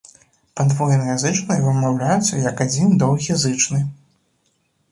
[0.59, 3.87] Падвойныя зычныя вымаўляюцца як адзін доўгі зычны.